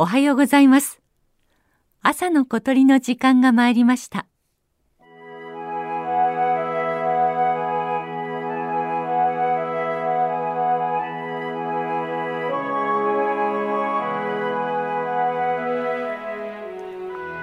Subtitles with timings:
[0.00, 1.00] おはようございます。
[2.02, 4.26] 朝の小鳥の時間が参りました。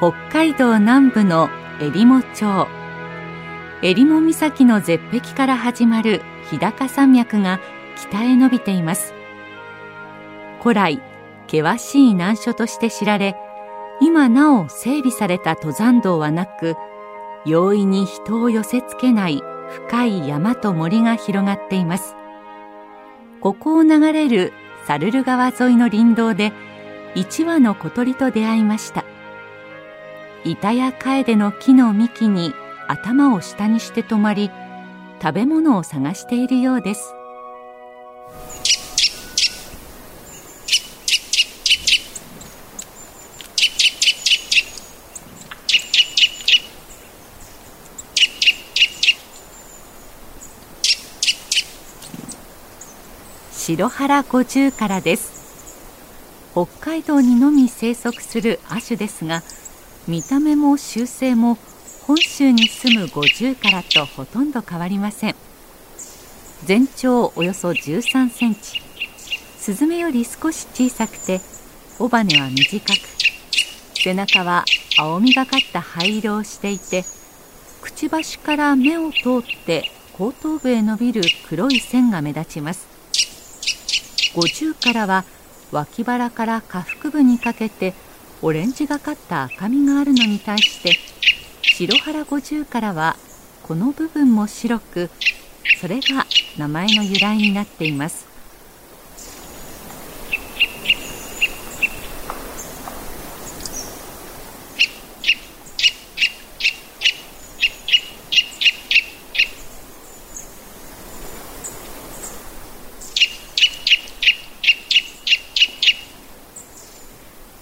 [0.00, 2.66] 北海道南部の襟裳町
[3.82, 7.60] 襟裳岬の絶壁から始まる日高山脈が
[7.96, 9.12] 北へ伸びています
[10.62, 11.09] 古来
[11.50, 13.36] 険しい難所として知られ
[14.00, 16.76] 今なお整備された登山道はなく
[17.44, 22.14] 容易に人を寄せつけない深い山と森が広がっています。
[23.40, 24.52] ここを流れる
[24.86, 26.52] サルル川沿いの林道で
[27.14, 29.04] 一羽の小鳥と出会いました。
[30.44, 32.54] 板や楓の木の幹に
[32.88, 34.50] 頭を下にして止まり
[35.22, 37.14] 食べ物を探しているようです。
[53.62, 56.48] 白原五十からです。
[56.52, 59.42] 北海道にのみ生息する亜種ですが
[60.08, 61.58] 見た目も習性も
[62.06, 65.34] 本州に住む五十からとほとんど変わりません。
[66.64, 68.80] 全長およそ13センチ。
[69.58, 71.42] スズメより少し小さくて
[71.98, 72.98] 尾羽は短く
[73.94, 74.64] 背中は
[74.98, 77.04] 青みがかった灰色をしていて
[77.82, 82.99] くちばしから目を通って後頭部へ伸びる黒い線が目立ちます。
[84.36, 85.24] 五十からは
[85.72, 87.94] 脇腹から下腹部にかけて
[88.42, 90.96] オレンジがかった赤みがあるのに対して
[91.62, 93.16] 白原五十からは
[93.62, 95.10] この部分も白く
[95.80, 96.26] それが
[96.58, 98.29] 名前の由来になっています。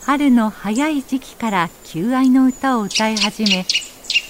[0.09, 3.67] 春の早い時期から求愛の歌を歌い始め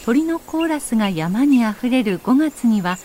[0.05, 2.99] 鳥のコーラスが山にあふれる5月には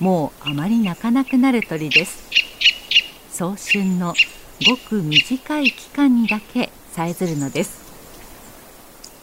[0.00, 2.30] もうあまり鳴かなくなる鳥です。
[3.32, 4.14] 早春の
[4.66, 7.82] ごく短い期間にだけさえずるのです。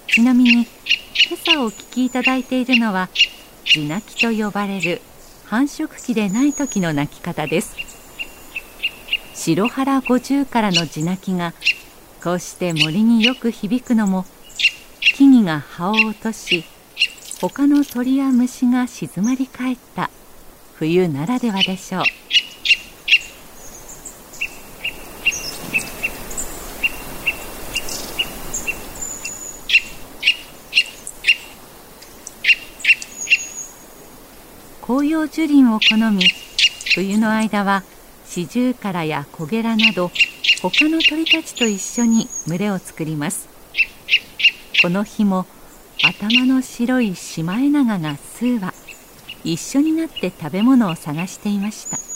[0.09, 0.67] ちなみに今
[1.33, 3.09] 朝お聞きいただいているのは
[3.65, 5.01] 地鳴きと呼ばれる
[5.45, 7.75] 繁殖期でない時の鳴き方です。
[9.33, 11.55] 白原五十からの地鳴きが
[12.23, 14.25] こうして森によく響くのも
[15.17, 16.63] 木々が葉を落とし
[17.41, 20.09] 他の鳥や虫が静まり返った
[20.75, 22.03] 冬ならではでしょう。
[34.81, 36.23] 紅葉樹林を好み
[36.93, 37.83] 冬の間は
[38.25, 40.09] シジュウカラやコゲラなど
[40.69, 43.49] 他の鳥たちと一緒に群れを作ります。
[44.81, 45.45] この日も
[46.01, 48.73] 頭の白いシマエナガが数羽
[49.43, 52.12] 一緒になって食べ物を探していました。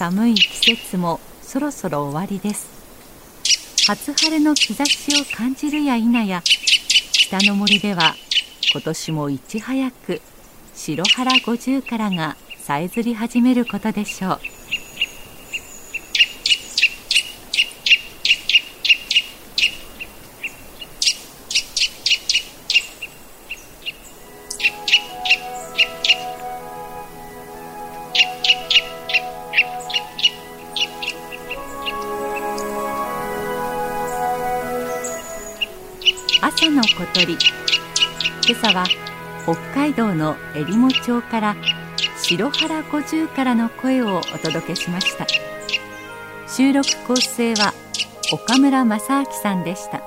[0.00, 2.70] 寒い季節もそろそろ終わりです。
[3.86, 6.40] 初晴れの兆しを感じるや否や
[7.12, 8.14] 北の森では
[8.72, 10.22] 今年もいち早く
[10.74, 14.49] 白原五十からがさえずり始めることでしょう。
[36.42, 37.36] 朝の小鳥。
[38.48, 38.86] 今朝は
[39.42, 41.56] 北海道の襟裳町から
[42.16, 45.26] 白原五十からの声をお届けしました。
[46.48, 47.74] 収録構成は
[48.32, 50.02] 岡村正明さんでした。